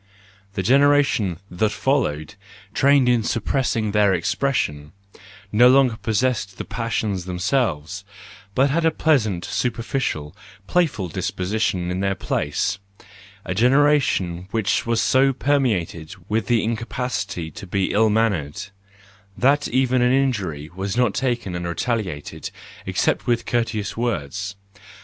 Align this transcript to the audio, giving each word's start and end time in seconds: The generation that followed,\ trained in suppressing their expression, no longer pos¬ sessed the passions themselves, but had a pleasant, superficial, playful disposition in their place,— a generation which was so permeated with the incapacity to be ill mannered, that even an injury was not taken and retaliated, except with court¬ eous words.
The 0.55 0.63
generation 0.63 1.37
that 1.51 1.71
followed,\ 1.71 2.33
trained 2.73 3.07
in 3.07 3.21
suppressing 3.21 3.91
their 3.91 4.15
expression, 4.15 4.93
no 5.51 5.67
longer 5.69 5.95
pos¬ 5.95 6.15
sessed 6.27 6.55
the 6.57 6.65
passions 6.65 7.25
themselves, 7.25 8.03
but 8.55 8.71
had 8.71 8.83
a 8.83 8.89
pleasant, 8.89 9.45
superficial, 9.45 10.35
playful 10.65 11.07
disposition 11.07 11.91
in 11.91 11.99
their 11.99 12.15
place,— 12.15 12.79
a 13.45 13.53
generation 13.53 14.47
which 14.49 14.87
was 14.87 14.99
so 14.99 15.33
permeated 15.33 16.15
with 16.27 16.47
the 16.47 16.63
incapacity 16.63 17.51
to 17.51 17.67
be 17.67 17.91
ill 17.91 18.09
mannered, 18.09 18.71
that 19.37 19.67
even 19.67 20.01
an 20.01 20.11
injury 20.11 20.71
was 20.75 20.97
not 20.97 21.13
taken 21.13 21.53
and 21.53 21.67
retaliated, 21.67 22.49
except 22.87 23.27
with 23.27 23.45
court¬ 23.45 23.79
eous 23.79 23.95
words. 23.95 24.55